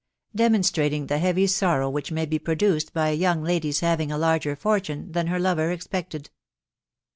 DEMONSTRATING 0.33 1.05
THE 1.05 1.19
HEAVY 1.19 1.45
SORROW 1.45 1.87
WHICH 1.91 2.11
MAT 2.11 2.27
BE 2.31 2.39
PRODUCED 2.39 2.91
BY 2.91 3.09
A 3.09 3.13
YOUNG 3.13 3.43
LADY'S 3.43 3.79
HAVING 3.81 4.11
A 4.11 4.17
LARGER 4.17 4.55
FORTUNE 4.55 5.11
THAN 5.11 5.27
HER 5.27 5.37
LOVER 5.37 5.71
EXPECTED. 5.71 6.31